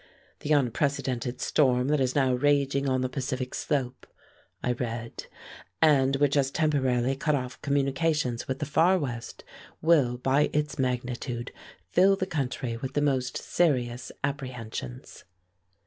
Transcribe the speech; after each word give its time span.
"The 0.39 0.51
unprecedented 0.51 1.41
storm 1.41 1.87
that 1.89 1.99
is 1.99 2.15
now 2.15 2.33
raging 2.33 2.89
on 2.89 3.01
the 3.01 3.07
Pacific 3.07 3.53
slope," 3.53 4.07
I 4.63 4.71
read, 4.71 5.27
"and 5.79 6.15
which 6.15 6.33
has 6.33 6.49
temporarily 6.49 7.15
cut 7.15 7.35
off 7.35 7.61
communications 7.61 8.47
with 8.47 8.57
the 8.57 8.65
far 8.65 8.97
West, 8.97 9.43
will 9.79 10.17
by 10.17 10.49
its 10.53 10.79
magnitude 10.79 11.51
fill 11.91 12.15
the 12.15 12.25
country 12.25 12.77
with 12.77 12.95
the 12.95 13.01
most 13.03 13.37
serious 13.37 14.11
apprehensions." 14.23 15.23